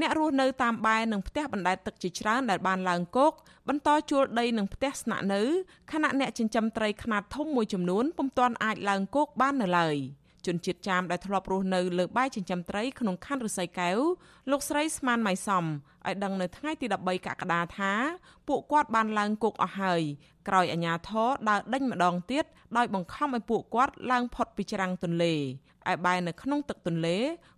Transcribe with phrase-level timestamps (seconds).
[0.00, 3.32] អ្នករស់នៅតាមបែរនិងផ្ទះបណ្ដែតទឹកជាច្រើនដែលបានឡើងគោក
[3.68, 5.42] បន្តជួលដីនិងផ្ទះស្នាក់នៅ
[5.92, 9.96] ខណៈអ្នកចិញ្ចឹមត្រីខ្នាតធំមួយចំនួនពុំទាន់អាចឡើងគោកបាននៅឡើយ
[10.46, 13.98] ជនជាតិចាមដែលធ្លាប់រស់នៅលើបែរចិញ្ចឹមត្រីក្នុងខណ្ឌរសីកែវ
[14.50, 17.92] លោកស្រីស្មានម៉ៃសំឲ្យដឹងនៅថ្ងៃទី13កក្កដាថា
[18.48, 20.02] ពួកគាត់បានឡើងគោកអស់ហើយ
[20.48, 22.44] ក្រោយអាជ្ញាធរដើរដេញម្ដងទៀត
[22.76, 25.34] ដោយបង្ខំឲ្យពួកគាត់ឡើងផុតពីច្រាំងទន្លេ
[25.92, 27.16] ឯបែរនៅក្នុងទឹកទន្លេ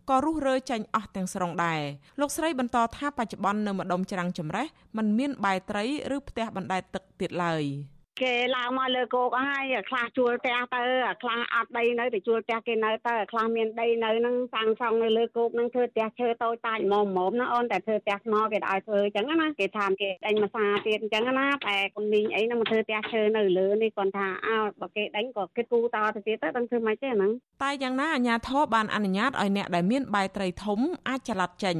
[0.08, 1.80] ក៏រុះរើចេញអស់ទាំងស្រុងដែរ
[2.20, 7.64] លោកស្រីបន្តថាបច្ចុប្បន្ននៅម្ដុំច្រាំងចម្រេះมันមានបែរត្រីឬផ្ទះបណ្ដែតទឹកទៀតឡើយ។
[8.22, 10.82] គេឡើងមកលើគោកហើយខ្លះជួលផ្ទះទៅ
[11.22, 27.30] ខ្លះអត់ដីនៅទៅជួលផ្ទះគេនៅទៅខ្លះមានដីនៅហ្នឹងសាំងសង់នៅលើគោកហ្នឹងធ្វើផ្ទះឈើតូចតាចមុំមុំណាអូនតែធ្វើផ្ទះថ្មគេឲ្យធ្វើអញ្ចឹងណាគេថាគេដេញមកសាទៀតអញ្ចឹងណាតែគុំមីងអីហ្នឹងមកធ្វើផ្ទះឈើនៅលើនេះគាត់ថាអើបើគេដេញក៏គេគូតទៅទៀតទៅដឹងធ្វើម៉េចទេហ្នឹង
[27.62, 30.78] តែយ៉ាងណាអាជ្ញាធរបានអនុញ្ញាតឲ្យអ្នកដែលមានបាយត្រីធំ
[31.08, 31.76] អាចចល័តចេញ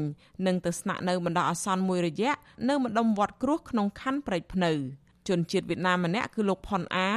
[0.46, 2.32] និងទៅស្នាក់នៅបណ្ដោះអាសន្នមួយរយៈ
[2.68, 4.72] នៅម្ដុំវត្តគ្រោះក្នុងខណ្ឌព្រែកភ្នៅ
[5.28, 7.10] ជនជាតិវៀតណាមម្នាក់គឺលោកផុនអា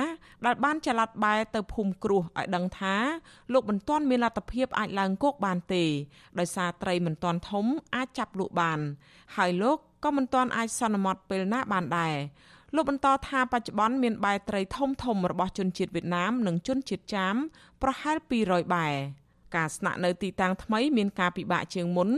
[0.45, 2.95] ដែលបានចល័តបែរទៅភូមិគ្រោះឲ្យដឹងថា
[3.53, 5.83] លោកមិនទាន់មានលទ្ធភាពអាចឡើងគោកបានទេ
[6.39, 8.79] ដោយសារត្រីមិនទាន់ធំអាចចាប់លក់បាន
[9.35, 12.15] ហើយលោកក៏មិនទាន់អាចសន្មត់ពេលណាបានដែរ
[12.75, 17.35] លោកបន្តថាបច្ចុប្បន្នមានបែរត្រីធំធំរបស់ជនជាតិវៀតណាមនិងជនជាតិចាម
[17.81, 18.95] ប្រហែល200បែរ
[19.55, 22.09] ការស្នាក់នៅទីតាំងថ្មីមានការពិបាកជាងមុន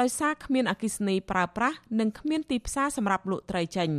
[0.00, 3.90] ដោយសារគ្មានអគិសនីប្រើប្រាស់និងគ្មានទីផ្សារសម្រាប់លក់ត្រីចេញ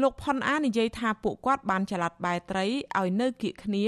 [0.00, 2.66] លោកផុនអានិយាយថាពួកគាត់បានចល័តបែត្រី
[2.98, 3.86] ឲ្យនៅគៀកគ្នា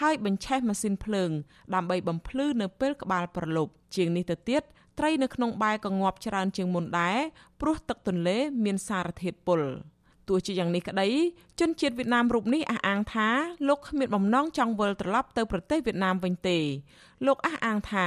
[0.00, 1.30] ហើយបញ្ឆេះម៉ាស៊ីនភ្លើង
[1.74, 4.62] ដើម្បីបំភ្លឺនៅពេលក្បាលប្រលប់ជាងនេះទៅទៀត
[4.98, 7.18] ត្រីនៅក្នុងបែក៏ងាប់ច្រើនជាងមុនដែរ
[7.60, 9.60] ព្រោះទឹកទន្លេមានសារធាតុពុល
[10.28, 11.08] ទោះជាយ៉ាងនេះក្តី
[11.60, 13.28] ជនជាតិវៀតណាមរូបនេះអះអាងថា
[13.68, 16.58] លោកគ្មានបំណងចង់វិលត្រឡប់ទៅប្រទេសវៀតណាមវិញទេ
[17.26, 18.06] លោកអះអាងថា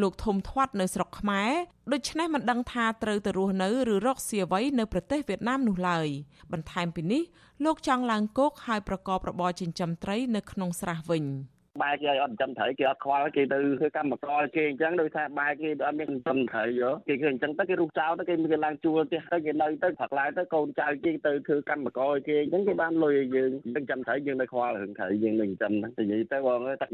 [0.00, 1.52] លោកធំធាត់នៅស្រុកខ្មែរ
[1.92, 6.08] ដូច្នេះមិនដឹងថាត្រូវទៅរស់នៅឬរកស៊ីអ្វីនៅប្រទេសវៀតណាមនោះឡើយ
[6.52, 7.22] បន្ថែមពីនេះ
[7.64, 11.24] លោកចង់ឡើងគោកហើយប្រកបរបរចិញ្ចឹមត្រីនៅក្នុងស្រះវិញ។
[11.82, 26.86] បែរគេឲ្យអត់ចំត្រីគេអត់ខ្វល់គេទៅធ្វើកម្មករគេអញ្ចឹងដោយសារបែរគេអត់មានចំត្រីយកគេឃើញអញ្ចឹងទៅគេរុះចោលទៅគេមានឡើងជួលផ្ទះទៅគេនៅទៅផឹកឡើងទៅកូនចៅគេទៅធ្វើកម្មករគេអញ្ចឹងគេបានលុយឲ្យយើងអញ្ចឹងចំត្រីយើងនៅខ្វល់រឿងត្រីយើងនៅចិញ្ចឹមហ្នឹងនិយាយទៅបងតែ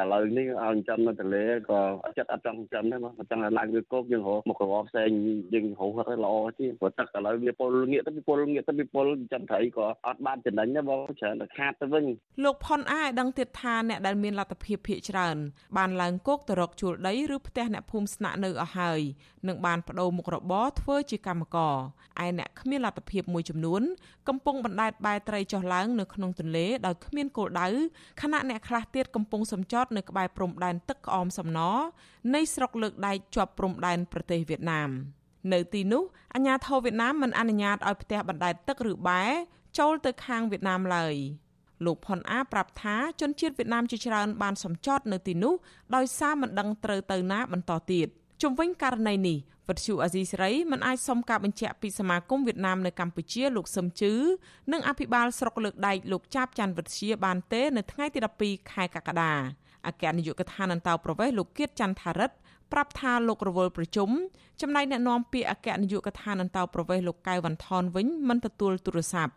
[0.00, 1.80] ឥឡូវនេះឲ្យចិញ្ចឹមនៅទន្លេក៏
[2.18, 5.10] ចិត្តអត់ចង់ចិញ្ចឹមដែរបងអញ្ចឹងឡើងវាគោកយើងរកមុខរបរផ្សេង
[5.54, 12.04] យើងរកទៅល្អជាងព្រោះទឹកឥឡូវវាពលងាកទៅពលងាកទៅពលចិញ្ចឹមត្រីក៏អត់បានចំណេញដែរបងច្រើនតែខាតទៅវិញ
[12.44, 15.36] លោកផុនអាយដឹងទៀតថាអ្នកដែលមានលទ្ធភាពភ ieck ច្រើន
[15.76, 19.00] បានឡើងគោកទៅរកជួលដីឬផ្ទះអ្នកភូមិស្នាក់នៅអស់ហើយ
[19.48, 21.76] និងបានបដូរមុខរបរធ្វើជាកម្មករ
[22.24, 23.82] ឯអ្នកគ្មានលទ្ធភាពមួយចំនួន
[24.28, 27.68] កំពុងបណ្ដែតបែត្រីចុះឡើង នៅក្នុងទន្លេដោយគ្មានគោលដៅ
[28.22, 31.60] ខណៈអ្នកខ្លះទៀតកំពុងសំចតនៅក្បែរព្រំដែនទឹកក្អមសំណ
[32.34, 34.90] នៃស្រុកលើកដែកជាប់ព្រំដែនប្រទេសវៀតណាម
[35.52, 36.02] នៅទីនោះ
[36.34, 39.22] អាជ្ញាធរវៀតណាមមិនអនុញ្ញាតឲ្យផ្ទះបណ្ដែតទឹកឬបែ
[39.78, 41.16] ចូលទៅខាងវៀតណាមឡើយ។
[41.84, 45.54] លោកផុនអាប្រាប់ថាជនជាតិវៀតណាមជាច្រើនបានសម្ចតនៅទីនោះ
[45.96, 48.06] ដោយសារមិនដឹងត្រូវទៅណាបន្តទៀត
[48.42, 54.14] ជំវិញករណីនេះវិទ្យុអាស៊ីសេរីមិនអាចសុំការបញ្ជាក់ពីសមាគមវៀតណាមនៅកម្ពុជាលោកសឹមជឺ
[54.72, 59.32] និងអភិបាលស្រុកលើកដែកលោកចាប់ច័ន្ទវិទ្យាបានទេនៅថ្ងៃទី12ខែកក្កដា
[59.86, 62.36] អគ្គនាយកដ្ឋានអន្តោប្រវេសន៍លោកគៀតច័ន្ទថារិទ្ធ
[62.72, 64.10] ប្រាប់ថាលោករវល់ប្រជុំ
[64.60, 69.32] ចំណែកអ្នកនាំពាក្យអគ្គនាយកដ្ឋានអន្តោប្រវេសន៍លោកកៅវ៉ាន់ថនវិញមិនទទួលទូរស័ព្ទ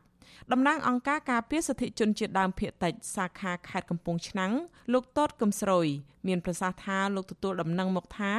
[0.51, 4.53] តំណាងអង្គការការពារសិទ្ធិជនជាតិដើមភាគតិចសាខាខេត្តកំពង់ឆ្នាំង
[4.93, 5.87] លោកតតកឹមស្រួយ
[6.27, 8.33] មានប្រសាសន៍ថាលោកទទួលដំណឹងមកថា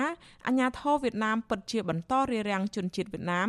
[0.46, 3.48] អាញាធរវៀតណាមពិតជាបន្តរារាំងជនជាតិវៀតណាម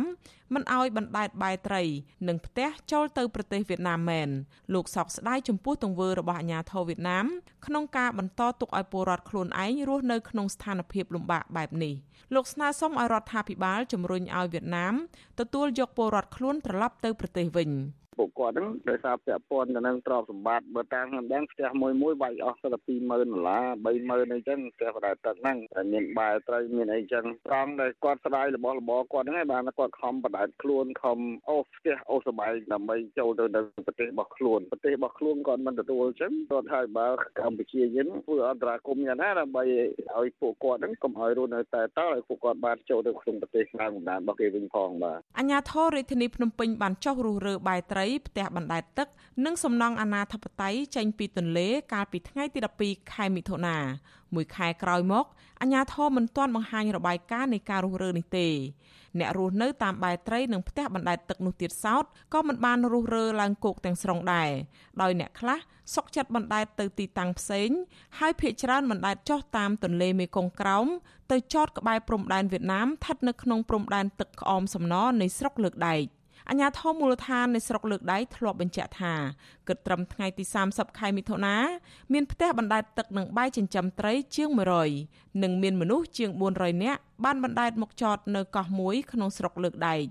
[0.54, 1.82] មិនអោយបណ្ដែតបាយត្រី
[2.28, 4.28] និងផ្ទះចូលទៅប្រទេសវៀតណាមមែន
[4.74, 7.26] លោកសោកស្ដាយចំពោះទង្វើរបស់អាញាធរវៀតណាម
[7.66, 11.94] ក្នុងការបន្តទុកឲ្យពលរដ្ឋខ្លួនឯងរស់នៅក្នុងស្ថានភាពលំបាកបែបនេះ
[12.34, 14.94] លោកស្នើសុំឲ្យរដ្ឋាភិបាលជំរុញឲ្យវៀតណាម
[15.40, 17.70] ទទួលយកពលរដ្ឋខ្លួនត្រឡប់ទៅប្រទេសវិញ
[18.18, 31.18] ពួកគាត់ហ្នឹងដោយសារពាក់ព័ន្ធទៅនឹងទ្រព្យសម្បត្តិបើតាមខ្ញុំដឹងផ្ទះមួយមួយវាយអស់ទៅ20000ដុល្លារ30000អីចឹងផ្ទះបដែតទឹកហ្នឹងតែមានបាយត្រីមានអីចឹងត្រង់ដែលគាត់ស្ដាយរបស់របរគាត់ហ្នឹងឯងបានគាត់ខំបដែតខ្លួនខំ
[31.48, 37.08] អូសផ្ទះអូសសបាយដើម្បីចូលទៅនៅប្រទេសរបស់ខ្លួនប្រទេសរបស់ខ្លួនគាត់មិនទទួលចឹងគាត់ហើយបើ
[37.40, 39.64] កម្ពុជាយើងធ្វើអន្តរាគមយ៉ាងណាដើម្បី
[40.18, 49.08] ឲ្យពួកគាត់ហ្នឹងកុំឲ្យរស់នៅតែតើឲ្យពួកគាត់បានចូលទៅក្នុងប្រទេសខាងបណ្ដានរបស់គេវិញផងបាទអញ្ញាធររាជធានីភ្នំពេញបានចោះរុះរើបាយត្រីត្រីផ្ទះបណ្ដែតទឹក
[49.44, 53.76] និងសំណង់អាណាធិបតេយ្យចេញពីទន្លេ កាលពីថ្ងៃទី12ខែមិថុនា
[54.34, 55.24] មួយខែក្រោយមក
[55.60, 58.48] អាជ្ញាធរមិនទាន់បង្ហាញរបាយការណ៍នៃការរុះរើនេះទេ
[59.18, 62.04] អ្នករស់នៅតាមបែរត្រីនិងផ្ទះបណ្ដែតទឹកនោះទៀតសោត
[62.34, 64.50] ក៏មិនបានរុះរើឡើងគោកទាំងស្រុងដែរ
[65.02, 65.58] ដោយអ្នកខ្លះ
[65.94, 67.68] សុកចិត្តបណ្ដែតទៅទីតាំងផ្សេង
[68.18, 70.86] ហើយភ ieck ច្រើនបណ្ដែតចុះតាមទន្លេមេគង្គក្រោម
[71.30, 76.04] ទៅចតក្បែរព្រំដែនវៀតណាមស្ថិតនៅក្នុងព្រំដែនទឹកក្អមសំណនៃស្រុកលើកដែក។
[76.48, 79.14] អាជ្ញាធរមូលដ្ឋាននៃស្រុកលើកដៃធ្លាប់បញ្ជាក់ថា
[79.68, 81.56] គិតត្រឹមថ្ងៃទី30ខែមិថុនា
[82.12, 84.50] មានផ្ទះបណ្ដែតទឹកនិងបាយចិញ្ចឹមត្រីជាង
[84.96, 90.04] 100និងមានមនុស្សជាង400នាក់បានបណ្ដែតមកចតនៅកោះមួយក្នុងស្រុកលើកដែក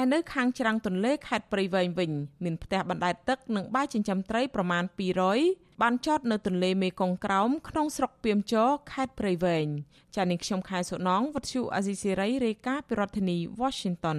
[0.00, 2.10] ឯនៅខាងច្រាំងទន្លេខេត្តព្រៃវែងវិញ
[2.44, 4.84] មានផ្ទះបណ្ដែតទឹកនិងបាយចិញ្ចឹមត្រីប្រមាណ
[5.32, 9.66] 200បានចតនៅទន្លេមេគង្គក្រោមក្នុងស្រុកពីមចរខេត្តព្រៃវែង
[10.16, 14.18] ចា៎នាងខ្ញុំខែសុណងវັດឈូអាស៊ីសេរីរាយការណ៍ពីរដ្ឋធានី Washington